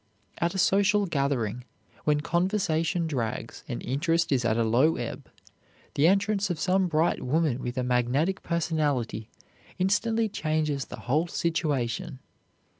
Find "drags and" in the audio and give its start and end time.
3.05-3.83